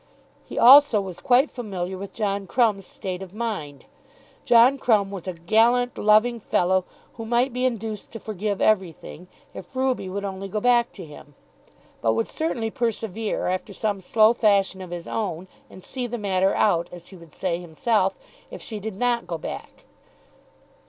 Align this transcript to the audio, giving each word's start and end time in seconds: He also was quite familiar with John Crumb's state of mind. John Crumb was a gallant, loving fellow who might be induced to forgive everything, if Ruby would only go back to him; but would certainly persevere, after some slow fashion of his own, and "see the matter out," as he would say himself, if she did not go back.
He 0.45 0.57
also 0.57 0.99
was 0.99 1.19
quite 1.19 1.51
familiar 1.51 1.95
with 1.95 2.11
John 2.11 2.47
Crumb's 2.47 2.87
state 2.87 3.21
of 3.21 3.35
mind. 3.35 3.85
John 4.45 4.79
Crumb 4.79 5.11
was 5.11 5.27
a 5.27 5.33
gallant, 5.33 5.95
loving 5.95 6.39
fellow 6.39 6.85
who 7.17 7.23
might 7.27 7.53
be 7.53 7.65
induced 7.67 8.11
to 8.13 8.19
forgive 8.19 8.59
everything, 8.61 9.27
if 9.53 9.75
Ruby 9.75 10.09
would 10.09 10.25
only 10.25 10.47
go 10.47 10.59
back 10.59 10.91
to 10.93 11.05
him; 11.05 11.35
but 12.01 12.13
would 12.15 12.27
certainly 12.27 12.71
persevere, 12.71 13.45
after 13.47 13.73
some 13.73 14.01
slow 14.01 14.33
fashion 14.33 14.81
of 14.81 14.89
his 14.89 15.07
own, 15.07 15.47
and 15.69 15.83
"see 15.83 16.07
the 16.07 16.17
matter 16.17 16.55
out," 16.55 16.89
as 16.91 17.09
he 17.09 17.15
would 17.15 17.31
say 17.31 17.59
himself, 17.59 18.17
if 18.49 18.59
she 18.59 18.79
did 18.79 18.95
not 18.97 19.27
go 19.27 19.37
back. 19.37 19.85